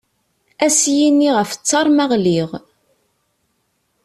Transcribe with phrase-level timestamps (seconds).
[0.65, 2.49] Ad as-yini ɣef ttaṛ ma ɣliɣ.